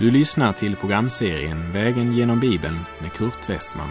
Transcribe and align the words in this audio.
Du 0.00 0.10
lyssnar 0.10 0.52
till 0.52 0.76
programserien 0.76 1.72
Vägen 1.72 2.12
genom 2.12 2.40
Bibeln 2.40 2.78
med 3.00 3.12
Kurt 3.12 3.48
Westman. 3.48 3.90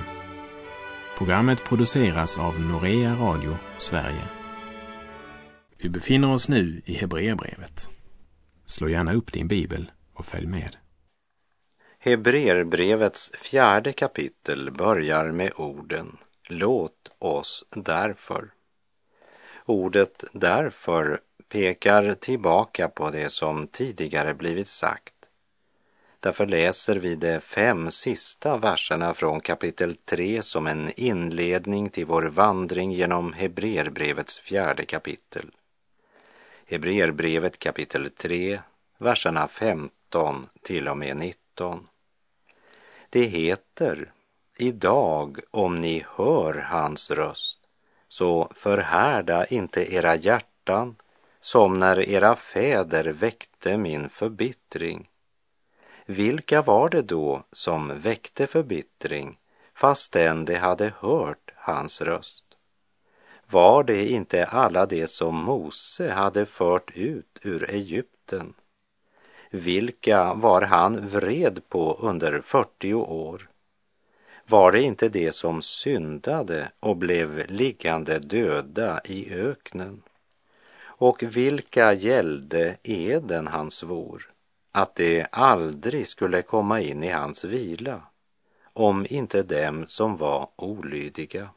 Programmet 1.17 1.63
produceras 1.63 2.39
av 2.39 2.59
Norea 2.59 3.15
Radio 3.15 3.57
Sverige. 3.77 4.23
Vi 5.77 5.89
befinner 5.89 6.31
oss 6.31 6.49
nu 6.49 6.81
i 6.85 6.93
Hebreerbrevet. 6.93 7.89
Slå 8.65 8.89
gärna 8.89 9.13
upp 9.13 9.33
din 9.33 9.47
bibel 9.47 9.91
och 10.13 10.25
följ 10.25 10.47
med. 10.47 10.75
Hebreerbrevets 11.99 13.31
fjärde 13.33 13.93
kapitel 13.93 14.71
börjar 14.71 15.31
med 15.31 15.51
orden 15.55 16.17
Låt 16.47 17.11
oss 17.19 17.65
därför. 17.75 18.51
Ordet 19.65 20.23
därför 20.33 21.19
pekar 21.49 22.13
tillbaka 22.13 22.89
på 22.89 23.09
det 23.09 23.29
som 23.29 23.67
tidigare 23.67 24.33
blivit 24.33 24.67
sagt. 24.67 25.18
Därför 26.19 26.45
läser 26.45 26.95
vi 26.95 27.15
de 27.15 27.39
fem 27.39 27.91
sista 27.91 28.57
verserna 28.57 29.13
från 29.13 29.39
kapitel 29.39 29.95
3 29.95 30.41
som 30.41 30.67
en 30.67 30.91
inledning 30.95 31.89
till 31.89 32.05
vår 32.05 32.23
vandring 32.23 32.91
genom 32.91 33.33
Hebreerbrevets 33.33 34.39
fjärde 34.39 34.85
kapitel. 34.85 35.51
Hebreerbrevet 36.65 37.59
kapitel 37.59 38.09
3, 38.09 38.59
verserna 38.97 39.47
15 39.47 40.49
till 40.61 40.87
och 40.87 40.97
med 40.97 41.17
19. 41.17 41.87
Det 43.09 43.23
heter 43.23 44.11
Idag 44.57 45.39
om 45.51 45.75
ni 45.75 46.05
hör 46.15 46.53
hans 46.53 47.11
röst, 47.11 47.59
så 48.07 48.51
förhärda 48.55 49.45
inte 49.45 49.93
era 49.93 50.15
hjärtan 50.15 50.95
som 51.39 51.79
när 51.79 52.09
era 52.09 52.35
fäder 52.35 53.05
väckte 53.05 53.77
min 53.77 54.09
förbittring. 54.09 55.08
Vilka 56.11 56.61
var 56.61 56.89
det 56.89 57.01
då 57.01 57.43
som 57.51 57.99
väckte 57.99 58.47
förbittring 58.47 59.39
fastän 59.73 60.45
de 60.45 60.55
hade 60.55 60.93
hört 60.99 61.51
hans 61.55 62.01
röst? 62.01 62.43
Var 63.49 63.83
det 63.83 64.09
inte 64.09 64.45
alla 64.45 64.85
de 64.85 65.07
som 65.07 65.35
Mose 65.35 66.11
hade 66.11 66.45
fört 66.45 66.91
ut 66.95 67.39
ur 67.41 67.69
Egypten? 67.69 68.53
Vilka 69.49 70.33
var 70.33 70.61
han 70.61 71.07
vred 71.07 71.61
på 71.69 71.97
under 72.01 72.41
40 72.41 72.93
år? 72.93 73.49
Var 74.47 74.71
det 74.71 74.81
inte 74.81 75.09
det 75.09 75.31
som 75.31 75.61
syndade 75.61 76.71
och 76.79 76.97
blev 76.97 77.45
liggande 77.51 78.19
döda 78.19 79.01
i 79.05 79.33
öknen? 79.33 80.01
Och 80.81 81.23
vilka 81.23 81.93
gällde 81.93 82.77
eden 82.83 83.47
han 83.47 83.71
svor, 83.71 84.29
att 84.71 84.95
det 84.95 85.27
aldrig 85.31 86.07
skulle 86.07 86.41
komma 86.41 86.81
in 86.81 87.03
i 87.03 87.09
hans 87.09 87.43
vila, 87.43 88.01
om 88.73 89.05
inte 89.09 89.43
dem 89.43 89.87
som 89.87 90.17
var 90.17 90.49
olydiga? 90.55 91.49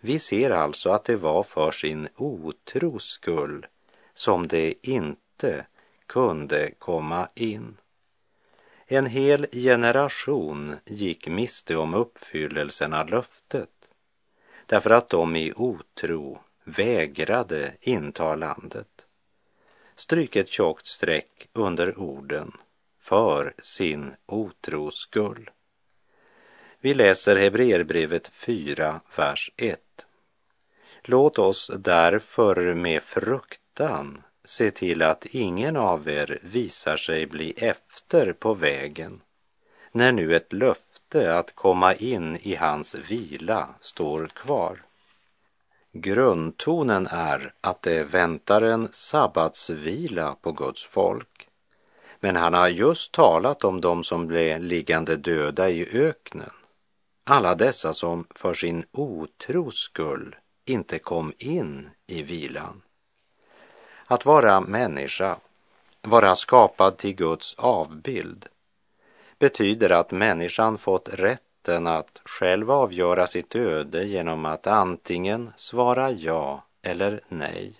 Vi 0.00 0.18
ser 0.18 0.50
alltså 0.50 0.90
att 0.90 1.04
det 1.04 1.16
var 1.16 1.42
för 1.42 1.70
sin 1.70 2.08
otros 2.16 3.04
skull 3.04 3.66
som 4.14 4.48
det 4.48 4.74
inte 4.82 5.66
kunde 6.06 6.70
komma 6.78 7.28
in. 7.34 7.76
En 8.86 9.06
hel 9.06 9.46
generation 9.52 10.76
gick 10.84 11.28
miste 11.28 11.76
om 11.76 11.94
uppfyllelsen 11.94 12.94
av 12.94 13.08
löftet 13.08 13.68
därför 14.72 14.90
att 14.90 15.08
de 15.08 15.36
i 15.36 15.52
otro 15.56 16.38
vägrade 16.64 17.74
inta 17.80 18.36
landet. 18.36 18.91
Stryk 20.02 20.36
ett 20.36 20.48
tjockt 20.48 20.86
streck 20.86 21.48
under 21.52 21.98
orden 21.98 22.52
för 23.00 23.54
sin 23.58 24.10
otros 24.26 24.94
skull. 24.94 25.50
Vi 26.80 26.94
läser 26.94 27.36
Hebreerbrevet 27.36 28.28
4, 28.28 29.00
vers 29.16 29.50
1. 29.56 29.80
Låt 31.02 31.38
oss 31.38 31.70
därför 31.78 32.74
med 32.74 33.02
fruktan 33.02 34.22
se 34.44 34.70
till 34.70 35.02
att 35.02 35.26
ingen 35.26 35.76
av 35.76 36.08
er 36.08 36.38
visar 36.42 36.96
sig 36.96 37.26
bli 37.26 37.50
efter 37.56 38.32
på 38.32 38.54
vägen, 38.54 39.20
när 39.92 40.12
nu 40.12 40.36
ett 40.36 40.52
löfte 40.52 41.38
att 41.38 41.54
komma 41.54 41.94
in 41.94 42.38
i 42.42 42.54
hans 42.54 42.94
vila 42.94 43.74
står 43.80 44.26
kvar. 44.26 44.82
Grundtonen 45.94 47.06
är 47.06 47.54
att 47.60 47.82
det 47.82 48.04
väntar 48.04 48.62
en 48.62 48.88
sabbatsvila 48.92 50.36
på 50.40 50.52
Guds 50.52 50.86
folk. 50.86 51.48
Men 52.20 52.36
han 52.36 52.54
har 52.54 52.68
just 52.68 53.12
talat 53.12 53.64
om 53.64 53.80
dem 53.80 54.04
som 54.04 54.26
blev 54.26 54.60
liggande 54.60 55.16
döda 55.16 55.70
i 55.70 55.88
öknen. 55.92 56.50
Alla 57.24 57.54
dessa 57.54 57.92
som 57.92 58.26
för 58.34 58.54
sin 58.54 58.84
otros 58.92 59.78
skull 59.78 60.36
inte 60.64 60.98
kom 60.98 61.32
in 61.38 61.90
i 62.06 62.22
vilan. 62.22 62.82
Att 64.06 64.26
vara 64.26 64.60
människa, 64.60 65.36
vara 66.02 66.36
skapad 66.36 66.96
till 66.96 67.14
Guds 67.14 67.54
avbild, 67.54 68.46
betyder 69.38 69.90
att 69.90 70.10
människan 70.10 70.78
fått 70.78 71.08
rätt 71.12 71.42
rätten 71.62 71.86
att 71.86 72.20
själv 72.24 72.70
avgöra 72.70 73.26
sitt 73.26 73.54
öde 73.54 74.04
genom 74.04 74.46
att 74.46 74.66
antingen 74.66 75.52
svara 75.56 76.10
ja 76.10 76.64
eller 76.82 77.20
nej. 77.28 77.74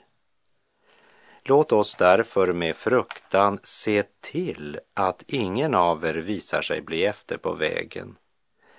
Låt 1.44 1.72
oss 1.72 1.94
därför 1.94 2.52
med 2.52 2.76
fruktan 2.76 3.58
se 3.62 4.02
till 4.20 4.80
att 4.94 5.24
ingen 5.26 5.74
av 5.74 6.04
er 6.04 6.14
visar 6.14 6.62
sig 6.62 6.80
bli 6.80 7.04
efter 7.04 7.36
på 7.36 7.52
vägen, 7.52 8.16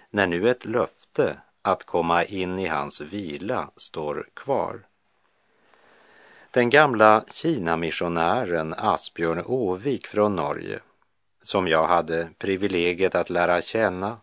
när 0.09 0.27
nu 0.27 0.49
ett 0.49 0.65
löfte 0.65 1.37
att 1.61 1.83
komma 1.83 2.23
in 2.23 2.59
i 2.59 2.67
hans 2.67 3.01
vila 3.01 3.69
står 3.75 4.27
kvar. 4.33 4.87
Den 6.51 6.69
gamla 6.69 7.23
Kina-missionären 7.33 8.73
Asbjörn 8.77 9.43
Åvik 9.45 10.07
från 10.07 10.35
Norge, 10.35 10.79
som 11.43 11.67
jag 11.67 11.87
hade 11.87 12.29
privilegiet 12.37 13.15
att 13.15 13.29
lära 13.29 13.61
känna 13.61 14.17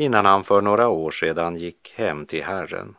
innan 0.00 0.26
han 0.26 0.44
för 0.44 0.60
några 0.60 0.88
år 0.88 1.10
sedan 1.10 1.56
gick 1.56 1.92
hem 1.96 2.26
till 2.26 2.44
Herren. 2.44 2.96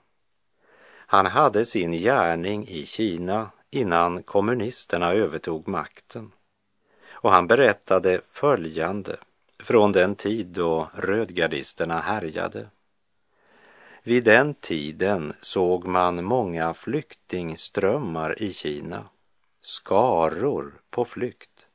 Han 1.07 1.25
hade 1.25 1.65
sin 1.65 1.91
gärning 1.91 2.67
i 2.67 2.85
Kina 2.85 3.49
innan 3.69 4.23
kommunisterna 4.23 5.13
övertog 5.13 5.67
makten. 5.67 6.31
Och 7.11 7.31
han 7.31 7.47
berättade 7.47 8.21
följande 8.27 9.17
från 9.63 9.91
den 9.91 10.15
tid 10.15 10.47
då 10.47 10.89
rödgardisterna 10.93 11.99
härjade. 11.99 12.67
Vid 14.03 14.23
den 14.23 14.53
tiden 14.53 15.33
såg 15.41 15.85
man 15.87 16.23
många 16.23 16.73
flyktingströmmar 16.73 18.41
i 18.41 18.53
Kina, 18.53 19.05
skaror 19.61 20.73
på 20.89 21.05
flykt. 21.05 21.65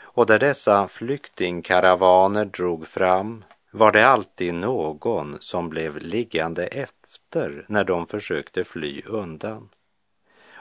Och 0.00 0.26
där 0.26 0.38
dessa 0.38 0.88
flyktingkaravaner 0.88 2.44
drog 2.44 2.88
fram 2.88 3.44
var 3.70 3.92
det 3.92 4.08
alltid 4.08 4.54
någon 4.54 5.36
som 5.40 5.68
blev 5.68 5.98
liggande 5.98 6.66
efter 6.66 7.64
när 7.68 7.84
de 7.84 8.06
försökte 8.06 8.64
fly 8.64 9.02
undan. 9.06 9.68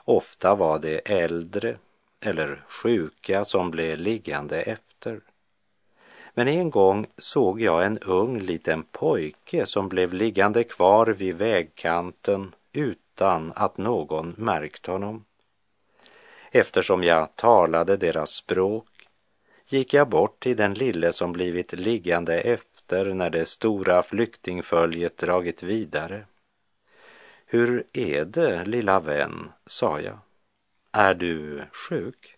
Ofta 0.06 0.56
var 0.56 0.80
det 0.80 0.98
äldre 1.12 1.78
eller 2.20 2.64
sjuka 2.68 3.46
som 3.46 3.72
blev 3.72 3.98
liggande 3.98 4.62
efter. 4.62 5.22
Men 6.34 6.48
en 6.48 6.70
gång 6.70 7.08
såg 7.18 7.62
jag 7.62 7.86
en 7.86 8.00
ung 8.00 8.40
liten 8.40 8.84
pojke 8.84 9.66
som 9.66 9.90
blev 9.90 10.14
liggande 10.14 10.64
kvar 10.64 11.08
vid 11.08 11.36
vägkanten 11.36 12.56
utan 12.74 13.54
att 13.56 13.78
någon 13.78 14.34
märkt 14.38 14.86
honom. 14.86 15.26
Eftersom 16.52 17.04
jag 17.04 17.36
talade 17.36 17.98
deras 17.98 18.32
språk 18.32 18.88
gick 19.68 19.94
jag 19.94 20.10
bort 20.10 20.40
till 20.40 20.58
den 20.58 20.74
lille 20.74 21.14
som 21.14 21.34
blivit 21.34 21.74
liggande 21.74 22.40
efter 22.40 22.69
när 22.92 23.30
det 23.30 23.46
stora 23.46 24.04
flyktingföljet 24.04 25.18
dragit 25.18 25.64
vidare. 25.64 26.26
Hur 27.46 27.84
är 27.94 28.26
det, 28.26 28.66
lilla 28.66 29.00
vän, 29.00 29.52
sa 29.66 30.02
jag. 30.02 30.18
Är 30.92 31.14
du 31.14 31.64
sjuk? 31.72 32.38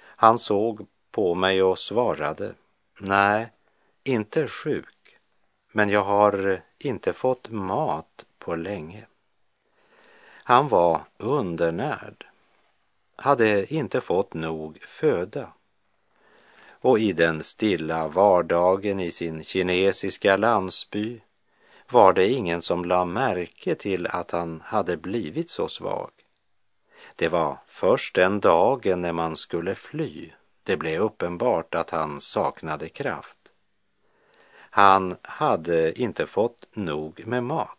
Han 0.00 0.38
såg 0.38 0.86
på 1.10 1.34
mig 1.34 1.62
och 1.62 1.78
svarade 1.78 2.54
Nej, 2.98 3.52
inte 4.04 4.46
sjuk, 4.48 5.18
men 5.72 5.88
jag 5.88 6.04
har 6.04 6.60
inte 6.78 7.12
fått 7.12 7.50
mat 7.50 8.24
på 8.38 8.56
länge. 8.56 9.06
Han 10.44 10.68
var 10.68 11.00
undernärd, 11.16 12.26
hade 13.16 13.74
inte 13.74 14.00
fått 14.00 14.34
nog 14.34 14.82
föda. 14.82 15.52
Och 16.80 16.98
i 16.98 17.12
den 17.12 17.42
stilla 17.42 18.08
vardagen 18.08 19.00
i 19.00 19.10
sin 19.10 19.44
kinesiska 19.44 20.36
landsby 20.36 21.20
var 21.90 22.12
det 22.12 22.28
ingen 22.28 22.62
som 22.62 22.84
la 22.84 23.04
märke 23.04 23.74
till 23.74 24.06
att 24.06 24.30
han 24.30 24.62
hade 24.64 24.96
blivit 24.96 25.50
så 25.50 25.68
svag. 25.68 26.10
Det 27.16 27.28
var 27.28 27.58
först 27.66 28.14
den 28.14 28.40
dagen 28.40 29.00
när 29.00 29.12
man 29.12 29.36
skulle 29.36 29.74
fly 29.74 30.30
det 30.62 30.76
blev 30.76 31.02
uppenbart 31.02 31.74
att 31.74 31.90
han 31.90 32.20
saknade 32.20 32.88
kraft. 32.88 33.38
Han 34.70 35.16
hade 35.22 36.00
inte 36.00 36.26
fått 36.26 36.66
nog 36.72 37.26
med 37.26 37.44
mat 37.44 37.78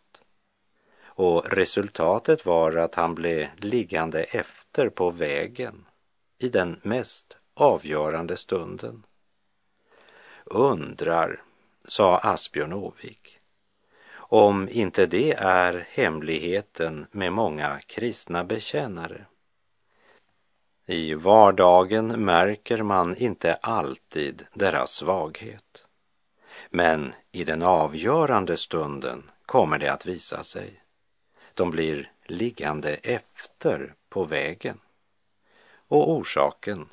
och 1.04 1.52
resultatet 1.52 2.46
var 2.46 2.72
att 2.76 2.94
han 2.94 3.14
blev 3.14 3.46
liggande 3.56 4.22
efter 4.22 4.88
på 4.88 5.10
vägen 5.10 5.86
i 6.38 6.48
den 6.48 6.80
mest 6.82 7.36
avgörande 7.60 8.36
stunden. 8.36 9.02
Undrar, 10.44 11.42
sa 11.84 12.18
Asbjörn 12.18 12.72
Åvik, 12.72 13.38
om 14.12 14.68
inte 14.68 15.06
det 15.06 15.32
är 15.32 15.86
hemligheten 15.90 17.06
med 17.10 17.32
många 17.32 17.80
kristna 17.86 18.44
bekännare. 18.44 19.24
I 20.86 21.14
vardagen 21.14 22.24
märker 22.24 22.82
man 22.82 23.16
inte 23.16 23.54
alltid 23.54 24.46
deras 24.54 24.92
svaghet. 24.92 25.86
Men 26.70 27.12
i 27.32 27.44
den 27.44 27.62
avgörande 27.62 28.56
stunden 28.56 29.30
kommer 29.46 29.78
det 29.78 29.92
att 29.92 30.06
visa 30.06 30.44
sig. 30.44 30.82
De 31.54 31.70
blir 31.70 32.12
liggande 32.24 32.94
efter 32.94 33.94
på 34.08 34.24
vägen. 34.24 34.80
Och 35.88 36.10
orsaken? 36.10 36.88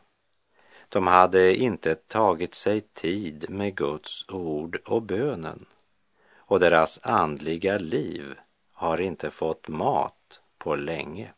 De 0.89 1.07
hade 1.07 1.56
inte 1.56 1.95
tagit 1.95 2.54
sig 2.54 2.81
tid 2.81 3.50
med 3.50 3.75
Guds 3.75 4.30
ord 4.30 4.80
och 4.86 5.01
bönen 5.01 5.66
och 6.48 6.60
deras 6.60 7.00
andliga 7.04 7.78
liv 7.78 8.36
har 8.72 9.01
inte 9.01 9.30
fått 9.30 9.68
mat 9.68 10.39
på 10.57 10.75
länge. 10.75 11.34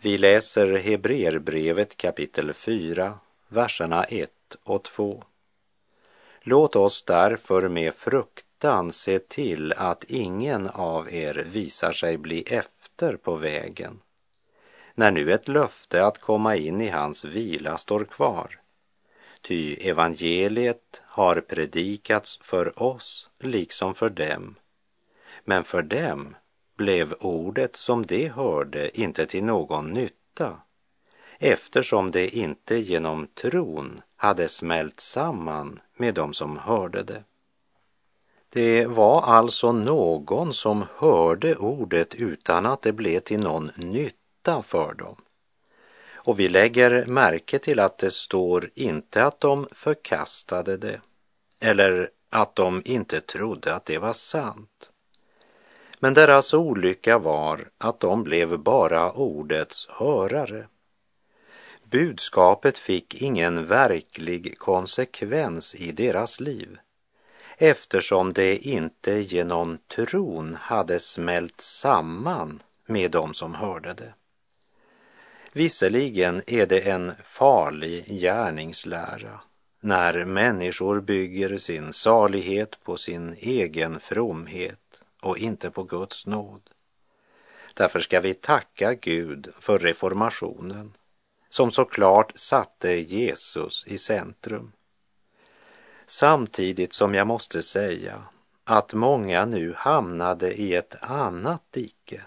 Vi 0.00 0.18
läser 0.18 0.78
Hebreerbrevet 0.78 1.96
kapitel 1.96 2.54
4, 2.54 3.18
verserna 3.48 4.04
1 4.04 4.30
och 4.62 4.82
2. 4.84 5.24
Låt 6.40 6.76
oss 6.76 7.04
därför 7.04 7.68
med 7.68 7.94
fruktan 7.94 8.92
se 8.92 9.18
till 9.18 9.72
att 9.72 10.04
ingen 10.04 10.68
av 10.68 11.12
er 11.12 11.34
visar 11.34 11.92
sig 11.92 12.18
bli 12.18 12.42
efter 12.42 13.16
på 13.16 13.34
vägen, 13.36 14.00
när 14.94 15.10
nu 15.10 15.32
ett 15.32 15.48
löfte 15.48 16.06
att 16.06 16.20
komma 16.20 16.56
in 16.56 16.80
i 16.80 16.88
hans 16.88 17.24
vila 17.24 17.76
står 17.76 18.04
kvar. 18.04 18.60
Ty 19.40 19.74
evangeliet 19.74 21.02
har 21.06 21.40
predikats 21.40 22.38
för 22.42 22.82
oss 22.82 23.30
liksom 23.38 23.94
för 23.94 24.10
dem, 24.10 24.54
men 25.44 25.64
för 25.64 25.82
dem 25.82 26.36
blev 26.76 27.14
ordet 27.20 27.76
som 27.76 28.06
de 28.06 28.28
hörde 28.28 29.00
inte 29.00 29.26
till 29.26 29.44
någon 29.44 29.90
nytta 29.90 30.56
eftersom 31.38 32.10
det 32.10 32.36
inte 32.36 32.76
genom 32.76 33.26
tron 33.26 34.02
hade 34.16 34.48
smält 34.48 35.00
samman 35.00 35.80
med 35.96 36.14
dem 36.14 36.32
som 36.34 36.58
hörde 36.58 37.02
det. 37.02 37.24
Det 38.48 38.86
var 38.86 39.22
alltså 39.22 39.72
någon 39.72 40.52
som 40.52 40.84
hörde 40.96 41.56
ordet 41.56 42.14
utan 42.14 42.66
att 42.66 42.82
det 42.82 42.92
blev 42.92 43.20
till 43.20 43.40
någon 43.40 43.70
nytta 43.76 44.23
för 44.62 44.94
dem. 44.94 45.16
Och 46.24 46.40
vi 46.40 46.48
lägger 46.48 47.06
märke 47.06 47.58
till 47.58 47.80
att 47.80 47.98
det 47.98 48.10
står 48.10 48.70
inte 48.74 49.24
att 49.24 49.40
de 49.40 49.68
förkastade 49.72 50.76
det 50.76 51.00
eller 51.60 52.10
att 52.30 52.56
de 52.56 52.82
inte 52.84 53.20
trodde 53.20 53.74
att 53.74 53.84
det 53.84 53.98
var 53.98 54.12
sant. 54.12 54.90
Men 55.98 56.14
deras 56.14 56.54
olycka 56.54 57.18
var 57.18 57.68
att 57.78 58.00
de 58.00 58.24
blev 58.24 58.58
bara 58.58 59.12
ordets 59.12 59.88
hörare. 59.90 60.66
Budskapet 61.84 62.78
fick 62.78 63.22
ingen 63.22 63.66
verklig 63.66 64.58
konsekvens 64.58 65.74
i 65.74 65.92
deras 65.92 66.40
liv 66.40 66.78
eftersom 67.58 68.32
det 68.32 68.56
inte 68.56 69.12
genom 69.12 69.78
tron 69.96 70.56
hade 70.60 71.00
smält 71.00 71.60
samman 71.60 72.62
med 72.86 73.10
dem 73.10 73.34
som 73.34 73.54
hörde 73.54 73.94
det. 73.94 74.14
Visserligen 75.56 76.42
är 76.46 76.66
det 76.66 76.80
en 76.80 77.12
farlig 77.24 78.20
gärningslära 78.20 79.40
när 79.80 80.24
människor 80.24 81.00
bygger 81.00 81.58
sin 81.58 81.92
salighet 81.92 82.84
på 82.84 82.96
sin 82.96 83.36
egen 83.38 84.00
fromhet 84.00 85.02
och 85.20 85.38
inte 85.38 85.70
på 85.70 85.82
Guds 85.82 86.26
nåd. 86.26 86.70
Därför 87.74 88.00
ska 88.00 88.20
vi 88.20 88.34
tacka 88.34 88.94
Gud 88.94 89.52
för 89.60 89.78
reformationen 89.78 90.92
som 91.50 91.70
så 91.70 91.84
klart 91.84 92.32
satte 92.34 92.92
Jesus 92.92 93.84
i 93.86 93.98
centrum. 93.98 94.72
Samtidigt 96.06 96.92
som 96.92 97.14
jag 97.14 97.26
måste 97.26 97.62
säga 97.62 98.22
att 98.64 98.94
många 98.94 99.44
nu 99.44 99.74
hamnade 99.76 100.54
i 100.54 100.74
ett 100.74 100.96
annat 101.00 101.62
dike 101.70 102.22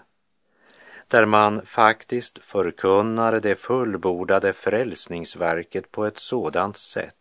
där 1.08 1.26
man 1.26 1.66
faktiskt 1.66 2.38
förkunnar 2.38 3.40
det 3.40 3.56
fullbordade 3.56 4.52
frälsningsverket 4.52 5.92
på 5.92 6.04
ett 6.04 6.18
sådant 6.18 6.76
sätt 6.76 7.14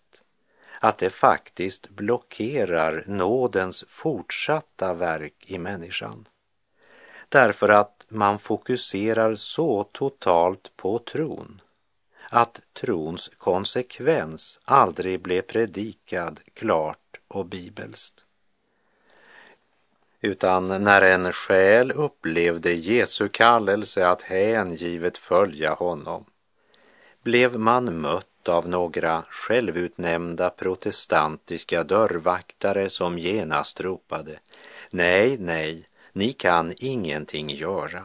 att 0.79 0.97
det 0.97 1.09
faktiskt 1.09 1.89
blockerar 1.89 3.03
nådens 3.07 3.85
fortsatta 3.87 4.93
verk 4.93 5.33
i 5.45 5.57
människan. 5.57 6.27
Därför 7.29 7.69
att 7.69 8.05
man 8.09 8.39
fokuserar 8.39 9.35
så 9.35 9.83
totalt 9.83 10.71
på 10.75 10.99
tron 10.99 11.61
att 12.29 12.61
trons 12.73 13.31
konsekvens 13.37 14.59
aldrig 14.65 15.21
blev 15.21 15.41
predikad 15.41 16.39
klart 16.53 17.19
och 17.27 17.45
bibelskt. 17.45 18.26
Utan 20.21 20.83
när 20.83 21.01
en 21.01 21.33
själ 21.33 21.91
upplevde 21.91 22.73
Jesu 22.73 23.29
kallelse 23.29 24.07
att 24.07 24.21
hängivet 24.21 25.17
följa 25.17 25.73
honom 25.73 26.25
blev 27.23 27.59
man 27.59 28.01
mött 28.01 28.49
av 28.49 28.69
några 28.69 29.23
självutnämnda 29.29 30.49
protestantiska 30.49 31.83
dörrvaktare 31.83 32.89
som 32.89 33.17
genast 33.17 33.81
ropade 33.81 34.39
Nej, 34.89 35.37
nej, 35.39 35.87
ni 36.13 36.33
kan 36.33 36.73
ingenting 36.77 37.49
göra. 37.49 38.03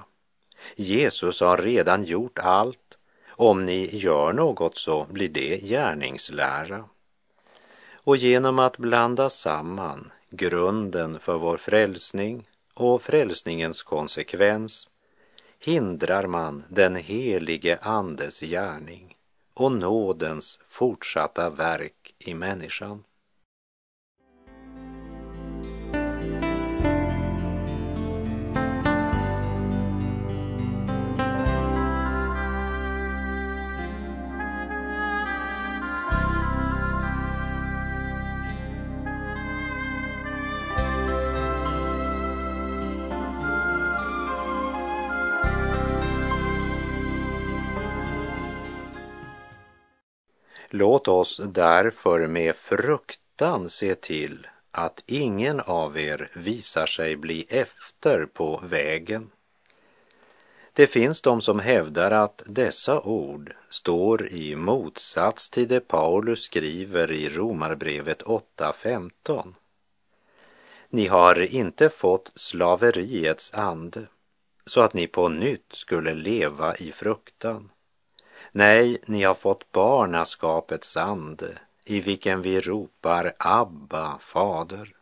Jesus 0.77 1.41
har 1.41 1.59
redan 1.59 2.05
gjort 2.05 2.39
allt. 2.39 2.99
Om 3.29 3.65
ni 3.65 3.97
gör 3.97 4.33
något 4.33 4.77
så 4.77 5.07
blir 5.11 5.29
det 5.29 5.61
gärningslära. 5.63 6.85
Och 7.95 8.17
genom 8.17 8.59
att 8.59 8.79
blanda 8.79 9.31
samman 9.31 10.13
grunden 10.33 11.19
för 11.19 11.39
vår 11.39 11.57
frälsning 11.57 12.49
och 12.75 13.03
frälsningens 13.03 13.83
konsekvens 13.83 14.91
hindrar 15.59 16.27
man 16.27 16.65
den 16.69 16.97
helige 16.97 17.79
Andes 17.83 18.41
gärning 18.41 19.17
och 19.55 19.73
nådens 19.73 20.61
fortsatta 20.69 21.51
verk 21.51 22.15
i 22.19 22.35
människan. 22.35 23.05
Låt 50.83 51.09
oss 51.09 51.41
därför 51.45 52.27
med 52.27 52.57
fruktan 52.57 53.69
se 53.69 53.95
till 53.95 54.47
att 54.71 55.03
ingen 55.07 55.61
av 55.61 55.99
er 55.99 56.31
visar 56.35 56.87
sig 56.87 57.17
bli 57.17 57.47
efter 57.49 58.27
på 58.27 58.61
vägen. 58.65 59.31
Det 60.73 60.87
finns 60.87 61.21
de 61.21 61.41
som 61.41 61.61
hävdar 61.61 62.11
att 62.11 62.43
dessa 62.47 63.01
ord 63.01 63.55
står 63.71 64.29
i 64.33 64.57
motsats 64.57 65.51
till 65.51 65.69
det 65.69 65.81
Paulus 65.81 66.43
skriver 66.43 67.13
i 67.13 67.29
Romarbrevet 67.29 68.23
8.15. 68.23 69.55
Ni 70.89 71.07
har 71.07 71.55
inte 71.55 71.91
fått 71.91 72.33
slaveriets 72.35 73.55
ande 73.55 74.07
så 74.67 74.81
att 74.81 74.95
ni 74.95 75.07
på 75.07 75.29
nytt 75.29 75.73
skulle 75.73 76.15
leva 76.15 76.77
i 76.77 76.93
fruktan. 76.93 77.71
Nej, 78.55 78.99
ni 79.07 79.23
har 79.23 79.35
fått 79.35 79.73
barnaskapets 79.73 80.97
ande 80.97 81.59
i 81.85 82.01
vilken 82.01 82.43
vi 82.43 82.61
ropar 82.61 83.33
Abba, 83.39 84.19
fader. 84.19 84.97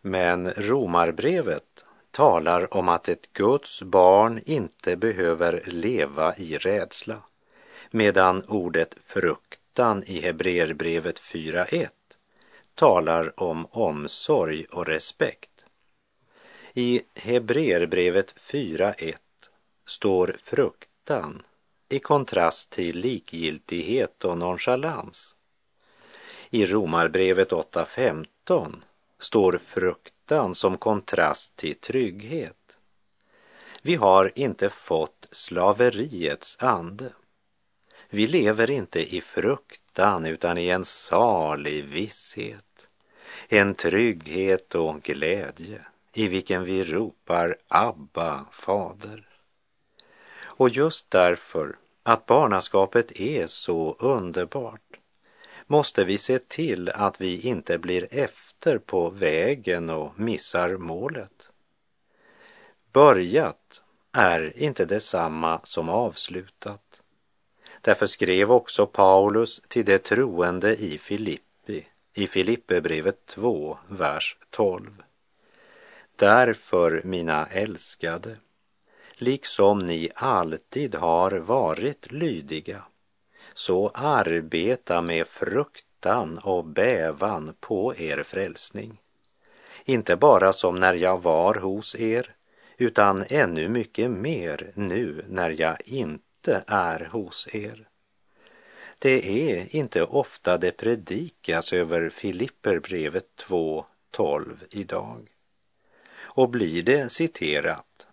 Men 0.00 0.50
romarbrevet 0.50 1.84
talar 2.10 2.74
om 2.74 2.88
att 2.88 3.08
ett 3.08 3.32
Guds 3.32 3.82
barn 3.82 4.40
inte 4.44 4.96
behöver 4.96 5.62
leva 5.66 6.36
i 6.36 6.58
rädsla, 6.58 7.22
medan 7.90 8.42
ordet 8.44 8.94
fruktan 9.00 10.04
i 10.06 10.20
Hebreerbrevet 10.20 11.20
4.1 11.20 11.88
talar 12.74 13.40
om 13.42 13.66
omsorg 13.70 14.64
och 14.64 14.86
respekt. 14.86 15.64
I 16.74 17.02
Hebreerbrevet 17.14 18.34
4.1 18.34 19.14
står 19.86 20.36
frukt 20.40 20.88
fruktan 21.04 21.42
i 21.88 21.98
kontrast 21.98 22.70
till 22.70 23.00
likgiltighet 23.00 24.24
och 24.24 24.38
nonchalans. 24.38 25.34
I 26.50 26.66
Romarbrevet 26.66 27.52
8.15 27.52 28.82
står 29.18 29.58
fruktan 29.58 30.54
som 30.54 30.78
kontrast 30.78 31.56
till 31.56 31.74
trygghet. 31.74 32.78
Vi 33.82 33.94
har 33.94 34.32
inte 34.34 34.70
fått 34.70 35.28
slaveriets 35.30 36.56
ande. 36.60 37.12
Vi 38.10 38.26
lever 38.26 38.70
inte 38.70 39.14
i 39.14 39.20
fruktan 39.20 40.26
utan 40.26 40.58
i 40.58 40.68
en 40.68 40.84
salig 40.84 41.84
visshet, 41.84 42.88
en 43.48 43.74
trygghet 43.74 44.74
och 44.74 45.02
glädje 45.02 45.80
i 46.12 46.28
vilken 46.28 46.64
vi 46.64 46.84
ropar 46.84 47.56
Abba, 47.68 48.44
Fader. 48.52 49.33
Och 50.56 50.68
just 50.68 51.10
därför 51.10 51.76
att 52.02 52.26
barnaskapet 52.26 53.20
är 53.20 53.46
så 53.46 53.96
underbart 53.98 54.80
måste 55.66 56.04
vi 56.04 56.18
se 56.18 56.38
till 56.38 56.88
att 56.88 57.20
vi 57.20 57.40
inte 57.40 57.78
blir 57.78 58.08
efter 58.10 58.78
på 58.78 59.10
vägen 59.10 59.90
och 59.90 60.20
missar 60.20 60.76
målet. 60.76 61.50
Börjat 62.92 63.82
är 64.12 64.58
inte 64.58 64.84
detsamma 64.84 65.60
som 65.64 65.88
avslutat. 65.88 67.02
Därför 67.80 68.06
skrev 68.06 68.52
också 68.52 68.86
Paulus 68.86 69.62
till 69.68 69.84
de 69.84 69.98
troende 69.98 70.76
i 70.76 70.98
Filippi, 70.98 71.86
i 72.14 72.26
Filipperbrevet 72.26 73.26
2, 73.26 73.78
vers 73.88 74.36
12. 74.50 75.02
Därför, 76.16 77.00
mina 77.04 77.46
älskade, 77.46 78.36
liksom 79.16 79.78
ni 79.78 80.10
alltid 80.14 80.94
har 80.94 81.30
varit 81.30 82.12
lydiga, 82.12 82.82
så 83.54 83.88
arbeta 83.94 85.02
med 85.02 85.26
fruktan 85.26 86.38
och 86.38 86.64
bävan 86.64 87.54
på 87.60 87.94
er 87.96 88.22
frälsning. 88.22 88.98
Inte 89.84 90.16
bara 90.16 90.52
som 90.52 90.80
när 90.80 90.94
jag 90.94 91.22
var 91.22 91.54
hos 91.54 91.96
er, 91.96 92.34
utan 92.76 93.24
ännu 93.28 93.68
mycket 93.68 94.10
mer 94.10 94.72
nu 94.74 95.24
när 95.28 95.60
jag 95.60 95.76
inte 95.84 96.64
är 96.66 97.08
hos 97.12 97.48
er. 97.54 97.88
Det 98.98 99.50
är 99.50 99.76
inte 99.76 100.04
ofta 100.04 100.58
det 100.58 100.70
predikas 100.76 101.72
över 101.72 102.10
Filipperbrevet 102.10 103.26
2.12 103.36 104.56
idag. 104.70 105.28
Och 106.16 106.48
blir 106.48 106.82
det 106.82 107.12
citerat 107.12 108.03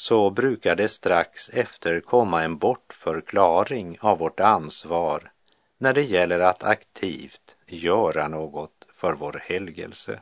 så 0.00 0.30
brukar 0.30 0.76
det 0.76 0.88
strax 0.88 1.48
efter 1.48 2.00
komma 2.00 2.42
en 2.42 2.58
bortförklaring 2.58 3.98
av 4.00 4.18
vårt 4.18 4.40
ansvar 4.40 5.32
när 5.78 5.92
det 5.92 6.02
gäller 6.02 6.40
att 6.40 6.62
aktivt 6.64 7.56
göra 7.66 8.28
något 8.28 8.86
för 8.94 9.12
vår 9.12 9.42
helgelse. 9.44 10.20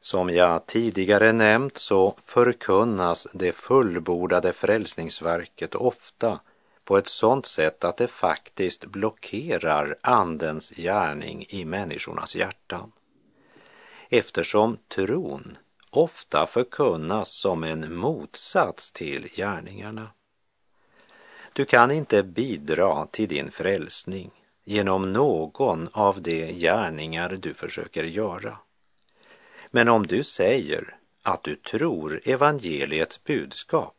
Som 0.00 0.30
jag 0.30 0.66
tidigare 0.66 1.32
nämnt 1.32 1.78
så 1.78 2.14
förkunnas 2.22 3.26
det 3.32 3.52
fullbordade 3.52 4.52
frälsningsverket 4.52 5.74
ofta 5.74 6.40
på 6.84 6.98
ett 6.98 7.08
sådant 7.08 7.46
sätt 7.46 7.84
att 7.84 7.96
det 7.96 8.08
faktiskt 8.08 8.86
blockerar 8.86 9.98
Andens 10.00 10.70
gärning 10.70 11.46
i 11.48 11.64
människornas 11.64 12.36
hjärtan. 12.36 12.92
Eftersom 14.08 14.78
tron 14.88 15.58
ofta 15.90 16.46
förkunnas 16.46 17.28
som 17.28 17.64
en 17.64 17.96
motsats 17.96 18.92
till 18.92 19.28
gärningarna. 19.34 20.10
Du 21.52 21.64
kan 21.64 21.90
inte 21.90 22.22
bidra 22.22 23.06
till 23.06 23.28
din 23.28 23.50
frälsning 23.50 24.30
genom 24.64 25.12
någon 25.12 25.88
av 25.92 26.22
de 26.22 26.52
gärningar 26.52 27.38
du 27.42 27.54
försöker 27.54 28.04
göra. 28.04 28.58
Men 29.70 29.88
om 29.88 30.06
du 30.06 30.22
säger 30.22 30.96
att 31.22 31.42
du 31.42 31.56
tror 31.56 32.20
evangeliets 32.24 33.24
budskap, 33.24 33.96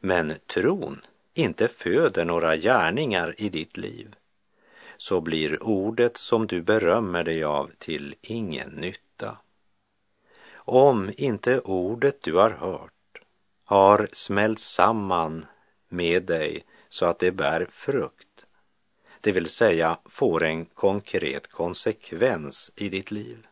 men 0.00 0.34
tron 0.46 1.00
inte 1.34 1.68
föder 1.68 2.24
några 2.24 2.56
gärningar 2.56 3.34
i 3.38 3.48
ditt 3.48 3.76
liv, 3.76 4.14
så 4.96 5.20
blir 5.20 5.62
ordet 5.62 6.16
som 6.16 6.46
du 6.46 6.62
berömmer 6.62 7.24
dig 7.24 7.44
av 7.44 7.70
till 7.78 8.14
ingen 8.22 8.68
nytta. 8.68 9.11
Om 10.64 11.10
inte 11.16 11.60
ordet 11.60 12.22
du 12.22 12.34
har 12.34 12.50
hört 12.50 12.92
har 13.64 14.08
smält 14.12 14.58
samman 14.58 15.46
med 15.88 16.22
dig 16.22 16.64
så 16.88 17.06
att 17.06 17.18
det 17.18 17.32
bär 17.32 17.66
frukt, 17.70 18.46
det 19.20 19.32
vill 19.32 19.48
säga 19.48 19.98
får 20.04 20.44
en 20.44 20.64
konkret 20.64 21.46
konsekvens 21.46 22.72
i 22.76 22.88
ditt 22.88 23.10
liv. 23.10 23.46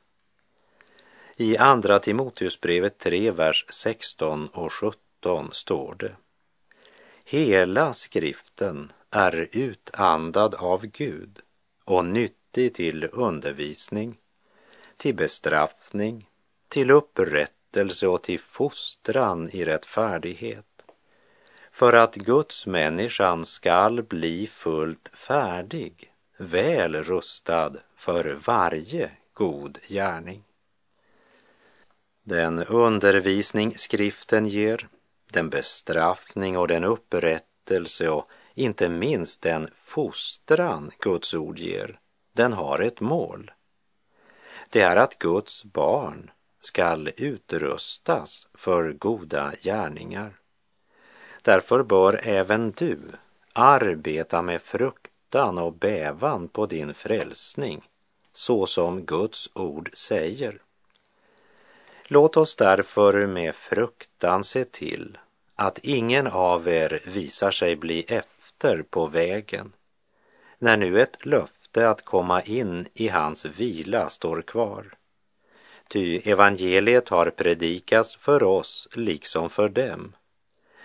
I 1.36 1.56
Andra 1.56 1.98
Timoteusbrevet 1.98 2.98
3, 2.98 3.30
vers 3.30 3.66
16 3.70 4.48
och 4.48 4.72
17 4.72 5.48
står 5.52 5.94
det. 5.94 6.16
Hela 7.24 7.94
skriften 7.94 8.92
är 9.10 9.48
utandad 9.52 10.54
av 10.54 10.86
Gud 10.86 11.40
och 11.84 12.04
nyttig 12.04 12.74
till 12.74 13.08
undervisning, 13.12 14.16
till 14.96 15.14
bestraffning, 15.14 16.29
till 16.70 16.90
upprättelse 16.90 18.06
och 18.06 18.22
till 18.22 18.40
fostran 18.40 19.50
i 19.50 19.64
rättfärdighet 19.64 20.66
för 21.70 21.92
att 21.92 22.14
Guds 22.14 22.66
människan 22.66 23.44
skall 23.44 24.02
bli 24.02 24.46
fullt 24.46 25.10
färdig, 25.12 26.12
väl 26.36 26.96
rustad 26.96 27.72
för 27.96 28.38
varje 28.46 29.10
god 29.32 29.78
gärning. 29.88 30.42
Den 32.22 32.64
undervisning 32.64 33.78
skriften 33.78 34.46
ger, 34.46 34.88
den 35.32 35.50
bestraffning 35.50 36.58
och 36.58 36.68
den 36.68 36.84
upprättelse 36.84 38.08
och 38.08 38.28
inte 38.54 38.88
minst 38.88 39.42
den 39.42 39.70
fostran 39.74 40.90
Guds 40.98 41.34
ord 41.34 41.58
ger, 41.58 41.98
den 42.32 42.52
har 42.52 42.78
ett 42.78 43.00
mål. 43.00 43.50
Det 44.70 44.80
är 44.80 44.96
att 44.96 45.18
Guds 45.18 45.64
barn 45.64 46.30
skall 46.60 47.10
utrustas 47.16 48.48
för 48.54 48.92
goda 48.92 49.52
gärningar. 49.62 50.36
Därför 51.42 51.82
bör 51.82 52.20
även 52.24 52.70
du 52.70 52.98
arbeta 53.52 54.42
med 54.42 54.62
fruktan 54.62 55.58
och 55.58 55.72
bävan 55.72 56.48
på 56.48 56.66
din 56.66 56.94
frälsning, 56.94 57.88
så 58.32 58.66
som 58.66 59.04
Guds 59.04 59.50
ord 59.52 59.90
säger. 59.94 60.62
Låt 62.04 62.36
oss 62.36 62.56
därför 62.56 63.26
med 63.26 63.54
fruktan 63.54 64.44
se 64.44 64.64
till 64.64 65.18
att 65.54 65.78
ingen 65.78 66.26
av 66.26 66.68
er 66.68 67.02
visar 67.06 67.50
sig 67.50 67.76
bli 67.76 68.04
efter 68.08 68.82
på 68.82 69.06
vägen, 69.06 69.72
när 70.58 70.76
nu 70.76 71.00
ett 71.00 71.26
löfte 71.26 71.88
att 71.90 72.04
komma 72.04 72.42
in 72.42 72.86
i 72.94 73.08
hans 73.08 73.44
vila 73.44 74.08
står 74.08 74.42
kvar. 74.42 74.94
Ty 75.92 76.20
evangeliet 76.24 77.08
har 77.08 77.30
predikats 77.30 78.16
för 78.16 78.42
oss 78.42 78.88
liksom 78.92 79.50
för 79.50 79.68
dem. 79.68 80.12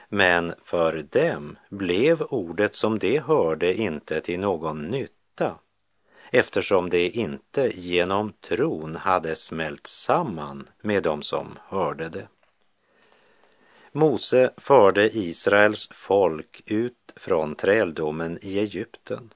Men 0.09 0.53
för 0.63 1.05
dem 1.11 1.57
blev 1.69 2.21
ordet 2.21 2.75
som 2.75 2.99
de 2.99 3.19
hörde 3.19 3.73
inte 3.73 4.21
till 4.21 4.39
någon 4.39 4.81
nytta 4.81 5.55
eftersom 6.31 6.89
det 6.89 7.09
inte 7.09 7.79
genom 7.79 8.33
tron 8.33 8.95
hade 8.95 9.35
smält 9.35 9.87
samman 9.87 10.69
med 10.81 11.03
dem 11.03 11.21
som 11.21 11.57
hörde 11.67 12.09
det. 12.09 12.27
Mose 13.91 14.53
förde 14.57 15.17
Israels 15.17 15.89
folk 15.91 16.61
ut 16.65 17.13
från 17.15 17.55
träldomen 17.55 18.39
i 18.41 18.59
Egypten, 18.59 19.33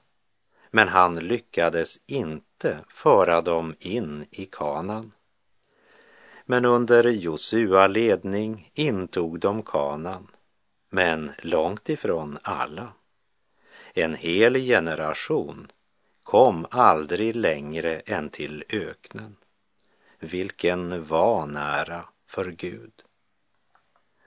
men 0.70 0.88
han 0.88 1.14
lyckades 1.14 1.98
inte 2.06 2.78
föra 2.88 3.40
dem 3.40 3.74
in 3.78 4.26
i 4.30 4.46
kanan. 4.46 5.12
Men 6.50 6.64
under 6.64 7.04
Josua 7.04 7.86
ledning 7.86 8.70
intog 8.74 9.40
de 9.40 9.62
kanan, 9.62 10.26
men 10.88 11.32
långt 11.38 11.88
ifrån 11.88 12.38
alla. 12.42 12.88
En 13.94 14.14
hel 14.14 14.54
generation 14.54 15.72
kom 16.22 16.66
aldrig 16.70 17.36
längre 17.36 18.00
än 18.00 18.30
till 18.30 18.64
öknen. 18.68 19.36
Vilken 20.18 21.04
vanära 21.04 22.04
för 22.26 22.50
Gud. 22.50 22.92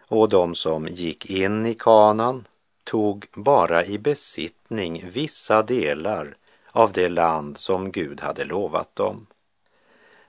Och 0.08 0.30
de 0.30 0.56
som 0.56 0.88
gick 0.88 1.30
in 1.30 1.66
i 1.66 1.76
kanan 1.76 2.48
tog 2.84 3.26
bara 3.34 3.86
i 3.86 4.00
besittning 4.00 5.10
vissa 5.10 5.64
delar 5.64 6.38
av 6.72 6.92
det 6.92 7.10
land 7.10 7.58
som 7.58 7.92
Gud 7.92 8.22
hade 8.22 8.46
lovat 8.46 8.96
dem. 8.96 9.28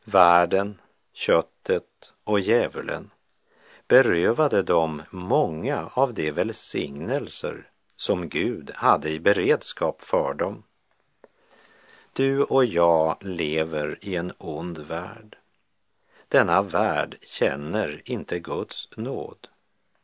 Världen, 0.05 0.79
köttet 1.14 2.12
och 2.25 2.40
djävulen 2.40 3.11
berövade 3.88 4.62
dem 4.62 5.02
många 5.11 5.90
av 5.94 6.14
de 6.14 6.30
välsignelser 6.30 7.71
som 7.97 8.28
Gud 8.28 8.71
hade 8.75 9.11
i 9.11 9.21
beredskap 9.21 10.02
för 10.02 10.35
dem. 10.35 10.62
Du 12.12 12.42
och 12.42 12.64
jag 12.64 13.16
lever 13.21 13.99
i 14.00 14.16
en 14.16 14.33
ond 14.38 14.78
värld. 14.78 15.38
Denna 16.28 16.62
värld 16.62 17.16
känner 17.23 18.02
inte 18.04 18.38
Guds 18.38 18.88
nåd, 18.97 19.49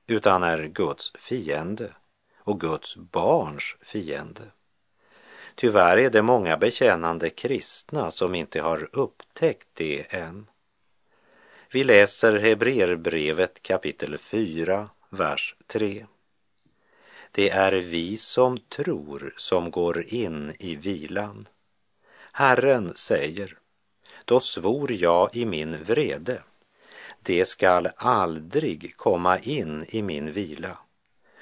utan 0.06 0.42
är 0.42 0.64
Guds 0.64 1.12
fiende 1.14 1.92
och 2.38 2.60
Guds 2.60 2.96
barns 2.96 3.76
fiende. 3.80 4.42
Tyvärr 5.54 5.96
är 5.96 6.10
det 6.10 6.22
många 6.22 6.56
bekännande 6.56 7.30
kristna 7.30 8.10
som 8.10 8.34
inte 8.34 8.60
har 8.60 8.88
upptäckt 8.92 9.68
det 9.74 10.14
än. 10.14 10.46
Vi 11.72 11.84
läser 11.84 12.38
Hebreerbrevet 12.38 13.62
kapitel 13.62 14.18
4, 14.18 14.88
vers 15.10 15.54
3. 15.66 16.06
Det 17.30 17.50
är 17.50 17.72
vi 17.72 18.16
som 18.16 18.58
tror 18.58 19.34
som 19.36 19.70
går 19.70 20.14
in 20.14 20.54
i 20.58 20.74
vilan. 20.74 21.48
Herren 22.32 22.94
säger, 22.94 23.58
då 24.24 24.40
svor 24.40 24.92
jag 24.92 25.36
i 25.36 25.44
min 25.44 25.84
vrede, 25.84 26.42
det 27.22 27.44
skall 27.44 27.88
aldrig 27.96 28.96
komma 28.96 29.38
in 29.38 29.84
i 29.88 30.02
min 30.02 30.32
vila. 30.32 30.78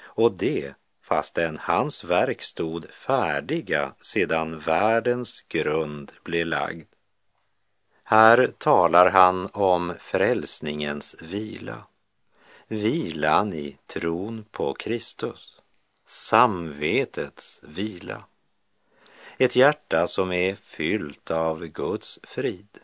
Och 0.01 0.31
det 0.31 0.73
fastän 1.01 1.57
hans 1.57 2.03
verk 2.03 2.41
stod 2.41 2.89
färdiga 2.89 3.93
sedan 4.01 4.59
världens 4.59 5.41
grund 5.41 6.11
blev 6.23 6.47
lagd. 6.47 6.88
Här 8.11 8.47
talar 8.57 9.09
han 9.09 9.49
om 9.53 9.93
frälsningens 9.99 11.15
vila, 11.21 11.83
vilan 12.67 13.53
i 13.53 13.77
tron 13.87 14.45
på 14.51 14.73
Kristus, 14.73 15.61
samvetets 16.05 17.61
vila. 17.63 18.23
Ett 19.37 19.55
hjärta 19.55 20.07
som 20.07 20.31
är 20.31 20.55
fyllt 20.55 21.31
av 21.31 21.65
Guds 21.65 22.19
frid. 22.23 22.77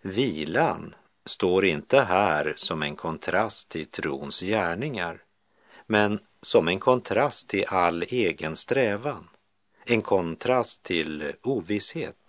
Vilan 0.00 0.94
står 1.24 1.64
inte 1.64 2.00
här 2.00 2.54
som 2.56 2.82
en 2.82 2.96
kontrast 2.96 3.68
till 3.68 3.86
trons 3.86 4.40
gärningar, 4.40 5.22
men 5.86 6.20
som 6.42 6.68
en 6.68 6.80
kontrast 6.80 7.48
till 7.48 7.64
all 7.68 8.02
egen 8.02 8.56
strävan, 8.56 9.28
en 9.84 10.02
kontrast 10.02 10.82
till 10.82 11.32
ovisshet. 11.42 12.25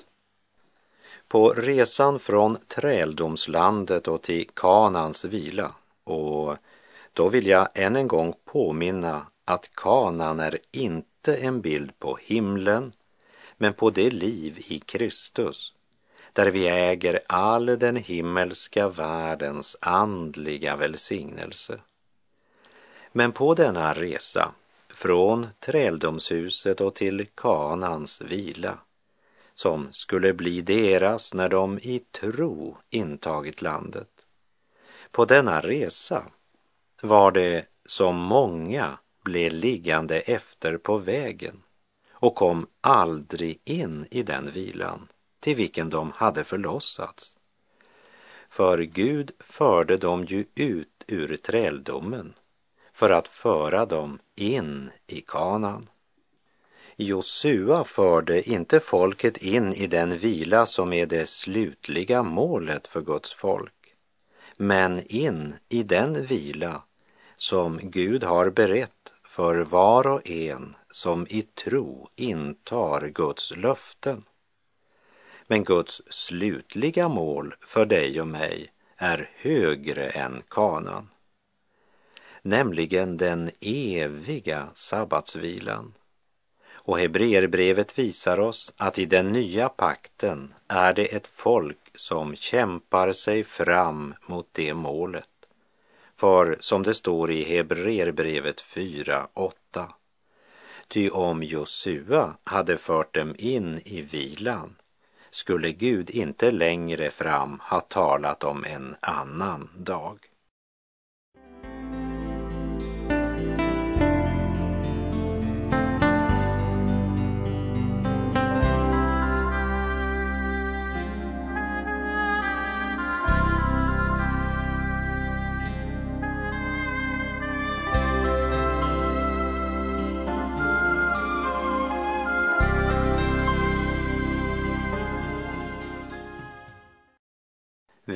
På 1.27 1.49
resan 1.49 2.19
från 2.19 2.57
träldomslandet 2.67 4.07
och 4.07 4.21
till 4.21 4.49
Kanans 4.53 5.25
vila, 5.25 5.75
och 6.03 6.57
då 7.13 7.29
vill 7.29 7.47
jag 7.47 7.67
än 7.73 7.95
en 7.95 8.07
gång 8.07 8.33
påminna 8.45 9.27
att 9.45 9.75
Kanan 9.75 10.39
är 10.39 10.59
inte 10.71 11.37
en 11.37 11.61
bild 11.61 11.99
på 11.99 12.17
himlen, 12.21 12.91
men 13.57 13.73
på 13.73 13.89
det 13.89 14.09
liv 14.09 14.65
i 14.67 14.79
Kristus, 14.79 15.73
där 16.33 16.51
vi 16.51 16.67
äger 16.67 17.19
all 17.27 17.65
den 17.65 17.95
himmelska 17.95 18.89
världens 18.89 19.77
andliga 19.81 20.75
välsignelse. 20.75 21.79
Men 23.11 23.31
på 23.31 23.53
denna 23.53 23.93
resa, 23.93 24.51
från 24.93 25.47
träldomshuset 25.59 26.81
och 26.81 26.95
till 26.95 27.27
Kanans 27.35 28.21
vila, 28.21 28.77
som 29.59 29.87
skulle 29.91 30.33
bli 30.33 30.61
deras 30.61 31.33
när 31.33 31.49
de 31.49 31.79
i 31.79 31.99
tro 31.99 32.77
intagit 32.89 33.61
landet. 33.61 34.25
På 35.11 35.25
denna 35.25 35.61
resa 35.61 36.23
var 37.01 37.31
det 37.31 37.65
som 37.85 38.15
många 38.15 38.97
blev 39.23 39.51
liggande 39.51 40.19
efter 40.19 40.77
på 40.77 40.97
vägen 40.97 41.63
och 42.11 42.35
kom 42.35 42.67
aldrig 42.81 43.61
in 43.63 44.05
i 44.11 44.23
den 44.23 44.51
vilan 44.51 45.07
till 45.39 45.55
vilken 45.55 45.89
de 45.89 46.11
hade 46.11 46.43
förlossats. 46.43 47.35
För 48.49 48.77
Gud 48.77 49.31
förde 49.39 49.97
dem 49.97 50.25
ju 50.25 50.45
ut 50.55 51.03
ur 51.07 51.37
träldomen 51.37 52.33
för 52.93 53.09
att 53.09 53.27
föra 53.27 53.85
dem 53.85 54.19
in 54.35 54.91
i 55.07 55.21
kanan. 55.21 55.89
Josua 56.99 57.83
förde 57.83 58.49
inte 58.49 58.79
folket 58.79 59.37
in 59.37 59.73
i 59.73 59.87
den 59.87 60.17
vila 60.17 60.65
som 60.65 60.93
är 60.93 61.05
det 61.05 61.29
slutliga 61.29 62.23
målet 62.23 62.87
för 62.87 63.01
Guds 63.01 63.33
folk, 63.33 63.95
men 64.57 65.01
in 65.07 65.55
i 65.69 65.83
den 65.83 66.25
vila 66.25 66.83
som 67.35 67.79
Gud 67.83 68.23
har 68.23 68.49
berett 68.49 69.13
för 69.25 69.55
var 69.55 70.07
och 70.07 70.29
en 70.29 70.75
som 70.89 71.27
i 71.29 71.41
tro 71.41 72.09
intar 72.15 73.07
Guds 73.07 73.55
löften. 73.57 74.23
Men 75.47 75.63
Guds 75.63 76.01
slutliga 76.09 77.09
mål 77.09 77.55
för 77.61 77.85
dig 77.85 78.21
och 78.21 78.27
mig 78.27 78.71
är 78.97 79.29
högre 79.35 80.09
än 80.09 80.41
kanan 80.49 81.09
nämligen 82.47 83.17
den 83.17 83.51
eviga 83.61 84.67
sabbatsvilan. 84.73 85.93
Och 86.87 86.99
Hebreerbrevet 86.99 87.99
visar 87.99 88.39
oss 88.39 88.73
att 88.77 88.99
i 88.99 89.05
den 89.05 89.31
nya 89.31 89.69
pakten 89.69 90.53
är 90.67 90.93
det 90.93 91.05
ett 91.05 91.27
folk 91.27 91.91
som 91.95 92.35
kämpar 92.35 93.13
sig 93.13 93.43
fram 93.43 94.13
mot 94.27 94.47
det 94.51 94.73
målet. 94.73 95.29
För 96.15 96.57
som 96.59 96.83
det 96.83 96.93
står 96.93 97.31
i 97.31 97.43
Hebreerbrevet 97.43 98.61
4.8 98.61 99.87
Ty 100.87 101.09
om 101.09 101.43
Josua 101.43 102.33
hade 102.43 102.77
fört 102.77 103.15
dem 103.15 103.35
in 103.37 103.81
i 103.85 104.01
vilan 104.01 104.75
skulle 105.29 105.71
Gud 105.71 106.09
inte 106.09 106.51
längre 106.51 107.09
fram 107.09 107.59
ha 107.63 107.79
talat 107.79 108.43
om 108.43 108.63
en 108.63 108.95
annan 108.99 109.69
dag. 109.77 110.19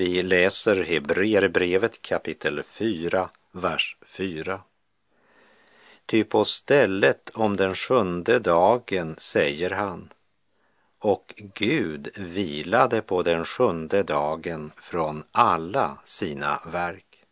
Vi 0.02 0.24
läser 0.24 0.84
Hebreerbrevet 0.84 2.02
kapitel 2.02 2.64
4, 2.64 3.30
vers 3.52 3.98
4. 4.06 4.62
Ty 6.06 6.24
på 6.24 6.46
stället 6.46 7.30
om 7.34 7.58
den 7.58 7.76
sjunde 7.76 8.40
dagen 8.40 9.16
säger 9.18 9.70
han 9.70 10.10
och 11.00 11.34
Gud 11.38 12.10
vilade 12.18 13.02
på 13.02 13.24
den 13.24 13.46
sjunde 13.46 14.04
dagen 14.04 14.72
från 14.76 15.24
alla 15.32 15.98
sina 16.04 16.62
verk. 16.66 17.24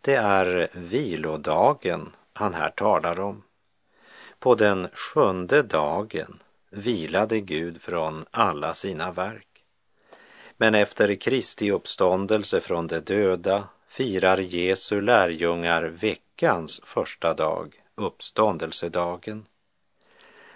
Det 0.00 0.14
är 0.14 0.68
vilodagen 0.72 2.10
han 2.32 2.54
här 2.54 2.70
talar 2.70 3.20
om. 3.20 3.42
På 4.38 4.54
den 4.54 4.88
sjunde 4.92 5.62
dagen 5.62 6.38
vilade 6.70 7.40
Gud 7.40 7.82
från 7.82 8.24
alla 8.30 8.74
sina 8.74 9.12
verk. 9.12 9.47
Men 10.60 10.74
efter 10.74 11.14
Kristi 11.14 11.70
uppståndelse 11.70 12.60
från 12.60 12.86
de 12.86 13.00
döda 13.00 13.68
firar 13.88 14.38
Jesu 14.38 15.00
lärjungar 15.00 15.82
veckans 15.82 16.80
första 16.84 17.34
dag, 17.34 17.82
uppståndelsedagen. 17.94 19.46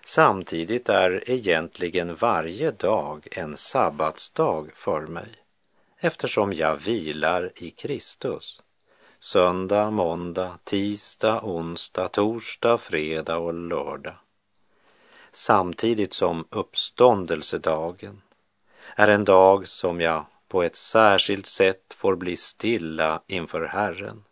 Samtidigt 0.04 0.88
är 0.88 1.30
egentligen 1.30 2.14
varje 2.14 2.70
dag 2.70 3.28
en 3.30 3.56
sabbatsdag 3.56 4.70
för 4.74 5.06
mig 5.06 5.28
eftersom 5.98 6.52
jag 6.52 6.76
vilar 6.76 7.52
i 7.56 7.70
Kristus. 7.70 8.60
Söndag, 9.18 9.90
måndag, 9.90 10.58
tisdag, 10.64 11.40
onsdag, 11.42 12.08
torsdag, 12.08 12.78
fredag 12.78 13.36
och 13.36 13.54
lördag. 13.54 14.14
Samtidigt 15.32 16.12
som 16.12 16.44
uppståndelsedagen 16.50 18.22
är 18.96 19.08
en 19.08 19.24
dag 19.24 19.68
som 19.68 20.00
jag 20.00 20.24
på 20.48 20.62
ett 20.62 20.76
särskilt 20.76 21.46
sätt 21.46 21.94
får 21.94 22.16
bli 22.16 22.36
stilla 22.36 23.22
inför 23.26 23.66
Herren. 23.66 24.24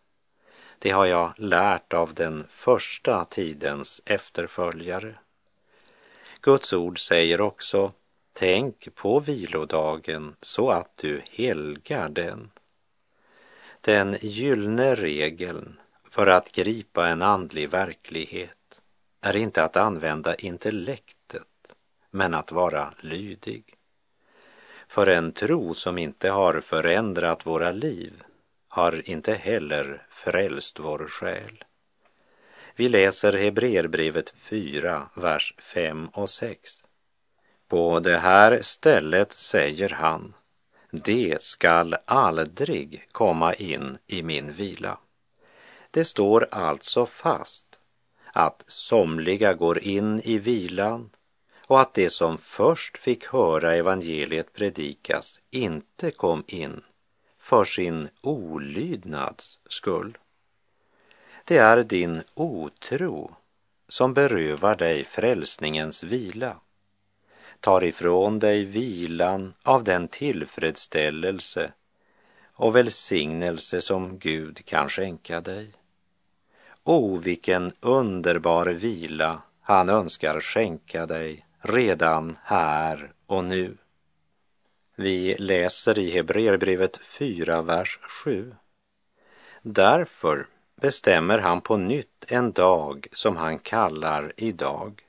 Det 0.79 0.90
har 0.90 1.07
jag 1.07 1.33
lärt 1.37 1.92
av 1.92 2.14
den 2.14 2.46
första 2.49 3.25
tidens 3.25 4.03
efterföljare. 4.05 5.14
Guds 6.40 6.73
ord 6.73 6.99
säger 6.99 7.40
också, 7.40 7.92
tänk 8.33 8.94
på 8.94 9.20
vilodagen 9.20 10.37
så 10.40 10.70
att 10.70 10.96
du 10.96 11.23
helgar 11.31 12.09
den. 12.09 12.51
Den 13.81 14.16
gyllene 14.20 14.94
regeln 14.94 15.81
för 16.11 16.27
att 16.27 16.53
gripa 16.53 17.09
en 17.09 17.23
andlig 17.23 17.70
verklighet 17.70 18.81
är 19.20 19.37
inte 19.37 19.64
att 19.64 19.77
använda 19.77 20.35
intellektet, 20.35 21.77
men 22.11 22.35
att 22.35 22.53
vara 22.53 22.94
lydig. 23.01 23.77
För 24.90 25.07
en 25.07 25.33
tro 25.33 25.74
som 25.74 25.98
inte 25.98 26.31
har 26.31 26.61
förändrat 26.61 27.46
våra 27.46 27.72
liv 27.72 28.22
har 28.68 29.11
inte 29.11 29.35
heller 29.35 30.07
frälst 30.11 30.79
vår 30.79 31.07
själ. 31.09 31.64
Vi 32.76 32.88
läser 32.88 33.33
Hebreerbrevet 33.33 34.35
4, 34.37 35.09
vers 35.14 35.55
5 35.59 36.09
och 36.09 36.31
6. 36.31 36.70
På 37.68 38.00
det 38.00 38.18
här 38.18 38.59
stället 38.62 39.33
säger 39.33 39.88
han, 39.88 40.35
det 40.90 41.42
skall 41.42 41.96
aldrig 42.05 43.09
komma 43.12 43.55
in 43.55 43.98
i 44.07 44.22
min 44.22 44.53
vila. 44.53 44.98
Det 45.90 46.05
står 46.05 46.48
alltså 46.50 47.07
fast 47.07 47.66
att 48.33 48.64
somliga 48.66 49.55
går 49.55 49.79
in 49.79 50.20
i 50.20 50.38
vilan 50.38 51.11
och 51.71 51.81
att 51.81 51.95
de 51.95 52.11
som 52.11 52.39
först 52.39 52.99
fick 52.99 53.27
höra 53.27 53.77
evangeliet 53.77 54.53
predikas 54.53 55.41
inte 55.51 56.11
kom 56.11 56.45
in 56.47 56.83
för 57.39 57.65
sin 57.65 58.09
olydnads 58.21 59.59
skull. 59.69 60.19
Det 61.45 61.57
är 61.57 61.83
din 61.83 62.23
otro 62.35 63.35
som 63.89 64.15
berövar 64.15 64.75
dig 64.75 65.05
frälsningens 65.05 66.03
vila, 66.03 66.57
tar 67.61 67.85
ifrån 67.85 68.39
dig 68.39 68.65
vilan 68.65 69.55
av 69.63 69.85
den 69.85 70.09
tillfredsställelse 70.09 71.73
och 72.53 72.77
välsignelse 72.77 73.81
som 73.81 74.19
Gud 74.19 74.65
kan 74.65 74.89
skänka 74.89 75.41
dig. 75.41 75.73
O, 76.83 77.17
vilken 77.17 77.73
underbar 77.81 78.67
vila 78.67 79.43
han 79.61 79.89
önskar 79.89 80.41
skänka 80.41 81.07
dig 81.07 81.47
redan 81.61 82.38
här 82.42 83.12
och 83.27 83.44
nu. 83.44 83.77
Vi 84.96 85.37
läser 85.38 85.99
i 85.99 86.11
Hebreerbrevet 86.11 86.96
4, 86.96 87.62
vers 87.62 87.99
7. 88.25 88.55
Därför 89.62 90.46
bestämmer 90.81 91.38
han 91.38 91.61
på 91.61 91.77
nytt 91.77 92.25
en 92.29 92.53
dag 92.53 93.07
som 93.12 93.37
han 93.37 93.59
kallar 93.59 94.33
idag. 94.37 95.03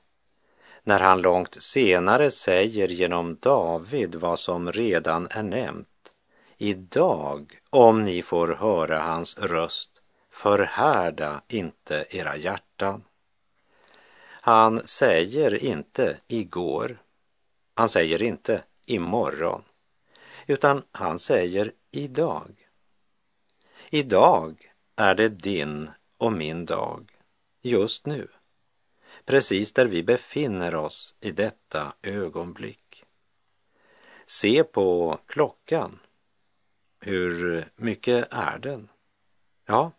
När 0.84 1.00
han 1.00 1.22
långt 1.22 1.62
senare 1.62 2.30
säger 2.30 2.88
genom 2.88 3.36
David 3.40 4.14
vad 4.14 4.38
som 4.38 4.72
redan 4.72 5.28
är 5.30 5.42
nämnt. 5.42 5.88
Idag, 6.56 7.58
om 7.70 8.04
ni 8.04 8.22
får 8.22 8.48
höra 8.48 9.00
hans 9.00 9.38
röst, 9.38 9.90
förhärda 10.30 11.42
inte 11.48 12.04
era 12.10 12.36
hjärtan. 12.36 13.04
Han 14.44 14.86
säger 14.86 15.64
inte 15.64 16.20
igår. 16.26 17.02
Han 17.74 17.88
säger 17.88 18.22
inte 18.22 18.64
imorgon. 18.86 19.62
Utan 20.46 20.82
han 20.92 21.18
säger 21.18 21.72
idag. 21.90 22.68
Idag 23.90 24.72
är 24.96 25.14
det 25.14 25.28
din 25.28 25.90
och 26.18 26.32
min 26.32 26.66
dag, 26.66 27.12
just 27.60 28.06
nu. 28.06 28.28
Precis 29.24 29.72
där 29.72 29.86
vi 29.86 30.02
befinner 30.02 30.74
oss 30.74 31.14
i 31.20 31.30
detta 31.30 31.94
ögonblick. 32.02 33.04
Se 34.26 34.64
på 34.64 35.18
klockan. 35.26 35.98
Hur 37.00 37.64
mycket 37.76 38.28
är 38.30 38.58
den? 38.58 38.88
Ja, 39.66 39.92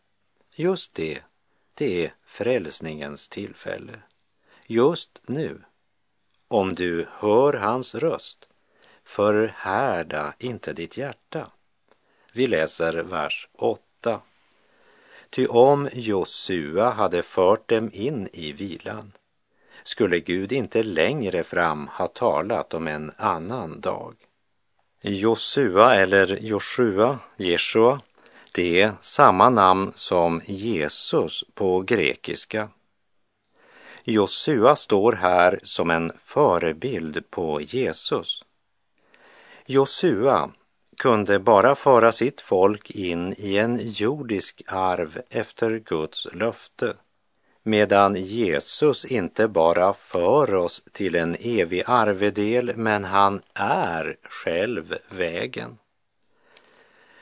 just 0.56 0.94
det. 0.94 1.24
Det 1.74 2.06
är 2.06 2.14
frälsningens 2.24 3.30
tillfälle 3.30 4.02
just 4.74 5.22
nu. 5.26 5.62
Om 6.48 6.74
du 6.74 7.08
hör 7.12 7.54
hans 7.54 7.96
röst, 7.96 8.48
förhärda 9.04 10.34
inte 10.40 10.74
ditt 10.74 10.98
hjärta. 10.98 11.52
Vi 12.34 12.48
läser 12.48 12.94
vers 12.94 13.48
8. 13.54 14.22
Ty 15.30 15.48
om 15.48 15.90
Josua 15.94 16.90
hade 16.90 17.24
fört 17.24 17.70
dem 17.70 17.90
in 17.94 18.30
i 18.34 18.52
vilan 18.52 19.12
skulle 19.84 20.20
Gud 20.20 20.52
inte 20.52 20.84
längre 20.84 21.44
fram 21.44 21.88
ha 21.88 22.08
talat 22.08 22.74
om 22.74 22.88
en 22.88 23.12
annan 23.18 23.82
dag. 23.82 24.16
Josua 25.02 25.96
eller 25.96 26.38
Joshua, 26.42 27.20
Jeshua, 27.38 28.02
det 28.52 28.82
är 28.82 28.94
samma 29.02 29.50
namn 29.50 29.94
som 29.96 30.42
Jesus 30.46 31.44
på 31.54 31.82
grekiska 31.82 32.70
Josua 34.06 34.76
står 34.76 35.12
här 35.12 35.60
som 35.64 35.90
en 35.90 36.12
förebild 36.26 37.30
på 37.30 37.62
Jesus. 37.62 38.44
Josua 39.66 40.52
kunde 40.98 41.40
bara 41.40 41.76
föra 41.76 42.12
sitt 42.12 42.42
folk 42.42 42.92
in 42.92 43.34
i 43.38 43.58
en 43.58 43.80
jordisk 43.82 44.62
arv 44.68 45.22
efter 45.30 45.80
Guds 45.80 46.28
löfte, 46.34 46.94
medan 47.64 48.16
Jesus 48.16 49.06
inte 49.06 49.48
bara 49.48 49.94
för 49.94 50.56
oss 50.56 50.84
till 50.92 51.16
en 51.16 51.36
evig 51.40 51.84
arvedel, 51.86 52.72
men 52.76 53.04
han 53.04 53.42
är 53.54 54.18
själv 54.24 54.98
vägen. 55.10 55.78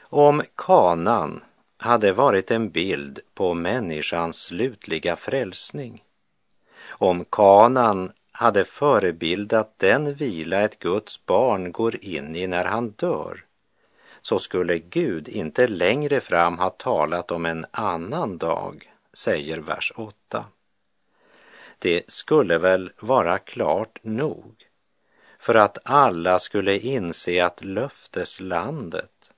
Om 0.09 0.41
kanan 0.55 1.43
hade 1.77 2.11
varit 2.11 2.51
en 2.51 2.69
bild 2.69 3.19
på 3.33 3.53
människans 3.53 4.43
slutliga 4.43 5.15
frälsning 5.15 6.03
om 6.91 7.25
kanan 7.25 8.11
hade 8.31 8.65
förebildat 8.65 9.73
den 9.77 10.13
vila 10.13 10.61
ett 10.61 10.79
Guds 10.79 11.25
barn 11.25 11.71
går 11.71 12.03
in 12.05 12.35
i 12.35 12.47
när 12.47 12.65
han 12.65 12.89
dör, 12.89 13.45
så 14.21 14.39
skulle 14.39 14.79
Gud 14.79 15.29
inte 15.29 15.67
längre 15.67 16.19
fram 16.19 16.57
ha 16.57 16.69
talat 16.69 17.31
om 17.31 17.45
en 17.45 17.65
annan 17.71 18.37
dag, 18.37 18.93
säger 19.13 19.57
vers 19.57 19.91
8. 19.95 20.45
Det 21.79 22.11
skulle 22.11 22.57
väl 22.57 22.91
vara 22.99 23.37
klart 23.37 23.99
nog 24.03 24.67
för 25.39 25.55
att 25.55 25.77
alla 25.83 26.39
skulle 26.39 26.79
inse 26.79 27.45
att 27.45 27.63
löfteslandet 27.63 29.31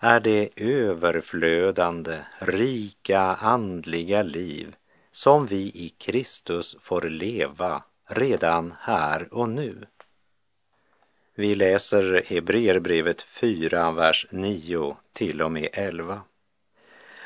är 0.00 0.20
det 0.20 0.48
överflödande, 0.56 2.18
rika 2.38 3.20
andliga 3.20 4.22
liv 4.22 4.76
som 5.18 5.46
vi 5.46 5.56
i 5.56 5.94
Kristus 5.98 6.76
får 6.80 7.02
leva 7.02 7.82
redan 8.06 8.74
här 8.80 9.34
och 9.34 9.48
nu. 9.48 9.86
Vi 11.34 11.54
läser 11.54 12.22
Hebreerbrevet 12.26 13.22
4, 13.22 13.92
vers 13.92 14.26
9 14.30 14.96
till 15.12 15.42
och 15.42 15.52
med 15.52 15.68
11. 15.72 16.22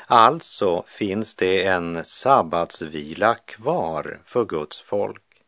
Alltså 0.05 0.83
finns 0.87 1.35
det 1.35 1.65
en 1.65 2.05
sabbatsvila 2.05 3.35
kvar 3.35 4.21
för 4.25 4.45
Guds 4.45 4.81
folk. 4.81 5.43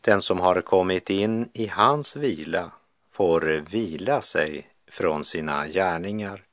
Den 0.00 0.22
som 0.22 0.40
har 0.40 0.60
kommit 0.60 1.10
in 1.10 1.48
i 1.52 1.66
hans 1.66 2.16
vila 2.16 2.70
får 3.10 3.40
vila 3.70 4.20
sig 4.20 4.68
från 4.90 5.24
sina 5.24 5.66
gärningar, 5.68 6.44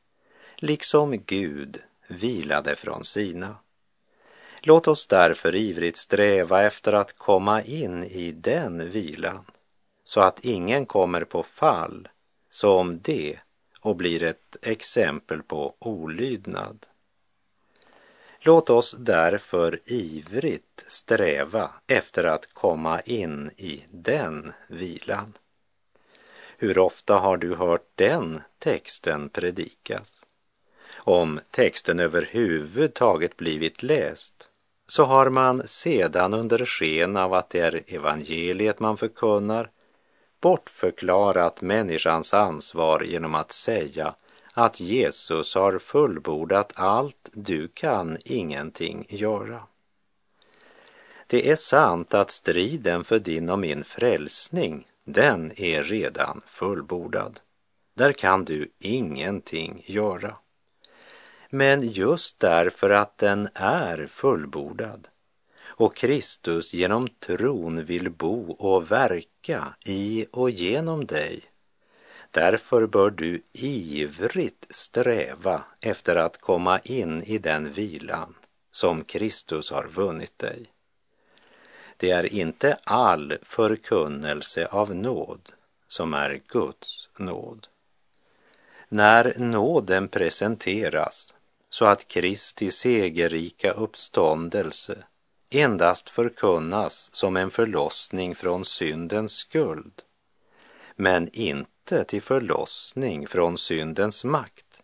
liksom 0.55 1.23
Gud 1.25 1.81
vilade 2.07 2.75
från 2.75 3.03
sina. 3.03 3.55
Låt 4.65 4.87
oss 4.87 5.07
därför 5.07 5.55
ivrigt 5.55 5.97
sträva 5.97 6.63
efter 6.63 6.93
att 6.93 7.17
komma 7.17 7.61
in 7.61 8.03
i 8.03 8.31
den 8.31 8.89
vilan, 8.89 9.45
så 10.03 10.21
att 10.21 10.45
ingen 10.45 10.85
kommer 10.85 11.23
på 11.23 11.43
fall 11.43 12.07
som 12.49 12.99
det 13.01 13.39
och 13.79 13.95
blir 13.95 14.23
ett 14.23 14.57
exempel 14.61 15.43
på 15.43 15.75
olydnad. 15.79 16.85
Låt 18.39 18.69
oss 18.69 18.95
därför 18.99 19.79
ivrigt 19.85 20.83
sträva 20.87 21.71
efter 21.87 22.23
att 22.23 22.53
komma 22.53 23.01
in 23.01 23.51
i 23.57 23.85
den 23.91 24.53
vilan. 24.67 25.33
Hur 26.57 26.77
ofta 26.77 27.15
har 27.15 27.37
du 27.37 27.55
hört 27.55 27.87
den 27.95 28.41
texten 28.59 29.29
predikas? 29.29 30.25
Om 30.95 31.39
texten 31.51 31.99
överhuvudtaget 31.99 33.37
blivit 33.37 33.83
läst 33.83 34.49
så 34.87 35.03
har 35.03 35.29
man 35.29 35.67
sedan 35.67 36.33
under 36.33 36.65
sken 36.65 37.17
av 37.17 37.33
att 37.33 37.49
det 37.49 37.59
är 37.59 37.83
evangeliet 37.87 38.79
man 38.79 38.97
förkunnar 38.97 39.69
bortförklarat 40.41 41.61
människans 41.61 42.33
ansvar 42.33 43.03
genom 43.03 43.35
att 43.35 43.51
säga 43.51 44.15
att 44.53 44.79
Jesus 44.79 45.55
har 45.55 45.79
fullbordat 45.79 46.71
allt, 46.75 47.29
du 47.33 47.67
kan 47.67 48.17
ingenting 48.25 49.05
göra. 49.09 49.63
Det 51.27 51.49
är 51.51 51.55
sant 51.55 52.13
att 52.13 52.31
striden 52.31 53.03
för 53.03 53.19
din 53.19 53.49
och 53.49 53.59
min 53.59 53.83
frälsning, 53.83 54.87
den 55.05 55.51
är 55.55 55.83
redan 55.83 56.41
fullbordad. 56.45 57.39
Där 57.95 58.13
kan 58.13 58.45
du 58.45 58.71
ingenting 58.79 59.83
göra. 59.85 60.35
Men 61.55 61.87
just 61.89 62.39
därför 62.39 62.89
att 62.89 63.17
den 63.17 63.49
är 63.53 64.07
fullbordad 64.07 65.07
och 65.63 65.95
Kristus 65.95 66.73
genom 66.73 67.07
tron 67.07 67.85
vill 67.85 68.09
bo 68.09 68.51
och 68.51 68.91
verka 68.91 69.75
i 69.85 70.25
och 70.31 70.49
genom 70.49 71.05
dig, 71.05 71.43
därför 72.31 72.87
bör 72.87 73.09
du 73.09 73.41
ivrigt 73.53 74.65
sträva 74.69 75.63
efter 75.79 76.15
att 76.15 76.41
komma 76.41 76.79
in 76.79 77.23
i 77.23 77.37
den 77.37 77.73
vilan 77.73 78.35
som 78.71 79.03
Kristus 79.03 79.71
har 79.71 79.87
vunnit 79.87 80.39
dig. 80.39 80.65
Det 81.97 82.11
är 82.11 82.33
inte 82.33 82.77
all 82.83 83.37
förkunnelse 83.41 84.65
av 84.65 84.95
nåd 84.95 85.49
som 85.87 86.13
är 86.13 86.41
Guds 86.47 87.09
nåd. 87.17 87.67
När 88.89 89.33
nåden 89.37 90.07
presenteras 90.07 91.32
så 91.73 91.85
att 91.85 92.07
Kristi 92.07 92.71
segerrika 92.71 93.71
uppståndelse 93.71 95.03
endast 95.49 96.09
förkunnas 96.09 97.09
som 97.15 97.37
en 97.37 97.51
förlossning 97.51 98.35
från 98.35 98.65
syndens 98.65 99.33
skuld, 99.33 100.01
men 100.95 101.29
inte 101.33 102.03
till 102.03 102.21
förlossning 102.21 103.27
från 103.27 103.57
syndens 103.57 104.23
makt, 104.23 104.81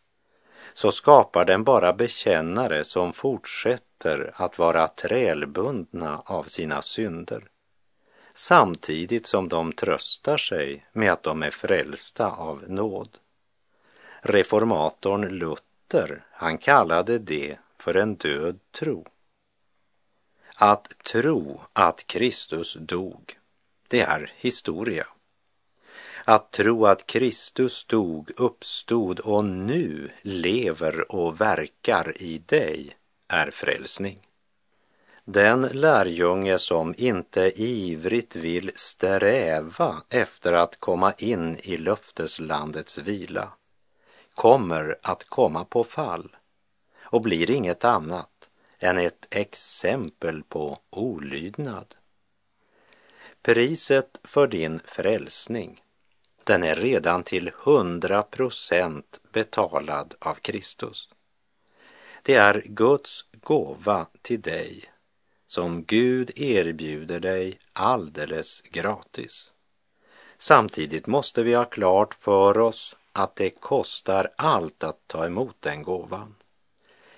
så 0.73 0.91
skapar 0.91 1.45
den 1.45 1.63
bara 1.63 1.93
bekännare 1.93 2.83
som 2.83 3.13
fortsätter 3.13 4.31
att 4.35 4.59
vara 4.59 4.87
trälbundna 4.87 6.21
av 6.25 6.43
sina 6.43 6.81
synder, 6.81 7.43
samtidigt 8.33 9.27
som 9.27 9.49
de 9.49 9.73
tröstar 9.73 10.37
sig 10.37 10.85
med 10.93 11.11
att 11.11 11.23
de 11.23 11.43
är 11.43 11.51
frälsta 11.51 12.31
av 12.31 12.63
nåd. 12.67 13.17
Reformatorn 14.21 15.27
Luther, 15.27 15.68
han 16.31 16.57
kallade 16.57 17.19
det 17.19 17.57
för 17.77 17.97
en 17.97 18.15
död 18.15 18.59
tro. 18.71 19.05
Att 20.55 20.97
tro 21.03 21.61
att 21.73 22.07
Kristus 22.07 22.77
dog, 22.79 23.37
det 23.87 24.01
är 24.01 24.31
historia. 24.35 25.07
Att 26.25 26.51
tro 26.51 26.85
att 26.85 27.07
Kristus 27.07 27.85
dog, 27.85 28.31
uppstod 28.37 29.19
och 29.19 29.45
nu 29.45 30.11
lever 30.21 31.11
och 31.11 31.41
verkar 31.41 32.21
i 32.21 32.37
dig 32.37 32.95
är 33.27 33.51
frälsning. 33.51 34.19
Den 35.25 35.61
lärjunge 35.61 36.57
som 36.57 36.95
inte 36.97 37.61
ivrigt 37.61 38.35
vill 38.35 38.71
sträva 38.75 40.03
efter 40.09 40.53
att 40.53 40.79
komma 40.79 41.13
in 41.17 41.57
i 41.63 41.77
löfteslandets 41.77 42.97
vila 42.97 43.53
kommer 44.39 44.97
att 45.01 45.23
komma 45.23 45.65
på 45.65 45.83
fall 45.83 46.35
och 47.01 47.21
blir 47.21 47.51
inget 47.51 47.85
annat 47.85 48.49
än 48.79 48.97
ett 48.97 49.27
exempel 49.29 50.43
på 50.43 50.79
olydnad. 50.89 51.95
Priset 53.41 54.19
för 54.23 54.47
din 54.47 54.79
frälsning, 54.85 55.83
den 56.43 56.63
är 56.63 56.75
redan 56.75 57.23
till 57.23 57.51
hundra 57.55 58.23
procent 58.23 59.19
betalad 59.31 60.15
av 60.19 60.35
Kristus. 60.35 61.09
Det 62.23 62.35
är 62.35 62.63
Guds 62.65 63.25
gåva 63.31 64.05
till 64.21 64.41
dig 64.41 64.83
som 65.47 65.83
Gud 65.83 66.31
erbjuder 66.35 67.19
dig 67.19 67.59
alldeles 67.73 68.61
gratis. 68.61 69.51
Samtidigt 70.37 71.07
måste 71.07 71.43
vi 71.43 71.53
ha 71.53 71.65
klart 71.65 72.13
för 72.13 72.57
oss 72.57 72.95
att 73.19 73.35
det 73.35 73.49
kostar 73.49 74.31
allt 74.35 74.83
att 74.83 75.07
ta 75.07 75.25
emot 75.25 75.55
den 75.59 75.83
gåvan. 75.83 76.35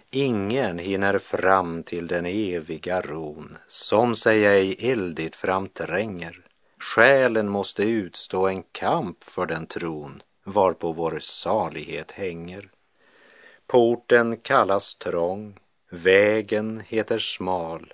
Ingen 0.09 0.79
hinner 0.79 1.19
fram 1.19 1.83
till 1.83 2.07
den 2.07 2.25
eviga 2.25 3.01
ron 3.01 3.57
som 3.67 4.15
sig 4.15 4.45
ej 4.45 4.91
eldigt 4.91 5.35
framtränger. 5.35 6.45
Själen 6.79 7.49
måste 7.49 7.83
utstå 7.83 8.47
en 8.47 8.63
kamp 8.71 9.23
för 9.23 9.45
den 9.45 9.65
tron 9.65 10.21
varpå 10.43 10.91
vår 10.91 11.19
salighet 11.19 12.11
hänger. 12.11 12.71
Porten 13.67 14.37
kallas 14.37 14.95
trång, 14.95 15.59
vägen 15.89 16.83
heter 16.87 17.19
smal. 17.19 17.93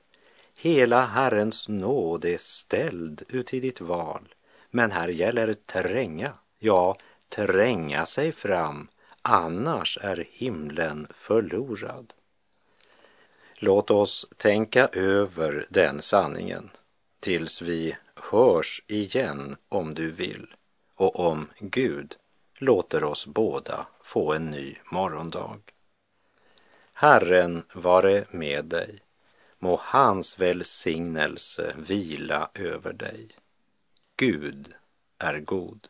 Hela 0.56 1.06
Herrens 1.06 1.68
nåd 1.68 2.26
är 2.26 2.38
ställd 2.38 3.24
uti 3.30 3.60
ditt 3.60 3.82
val. 3.82 4.34
Men 4.72 4.92
här 4.92 5.08
gäller 5.08 5.54
tränga, 5.54 6.34
ja, 6.60 6.96
tränga 7.30 8.06
sig 8.06 8.32
fram 8.32 8.88
annars 9.22 9.98
är 10.02 10.28
himlen 10.32 11.08
förlorad. 11.10 12.14
Låt 13.56 13.92
oss 13.92 14.28
tänka 14.38 14.88
över 14.88 15.66
den 15.70 16.02
sanningen 16.02 16.70
tills 17.20 17.62
vi 17.62 17.98
hörs 18.16 18.84
igen 18.88 19.56
om 19.70 19.94
du 19.94 20.12
vill 20.12 20.56
och 20.96 21.20
om 21.20 21.48
Gud 21.60 22.16
låter 22.58 23.04
oss 23.04 23.28
båda 23.28 23.88
få 24.04 24.34
en 24.34 24.46
ny 24.46 24.76
morgondag. 24.92 25.60
Herren 26.94 27.64
vare 27.74 28.26
med 28.32 28.66
dig. 28.66 29.00
Må 29.60 29.80
hans 29.84 30.40
välsignelse 30.40 31.76
vila 31.78 32.50
över 32.54 32.94
dig. 32.94 33.28
Gud 34.16 34.74
är 35.18 35.40
god. 35.40 35.88